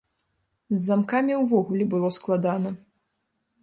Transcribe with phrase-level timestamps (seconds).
[0.75, 2.69] З замкамі ўвогуле было складана.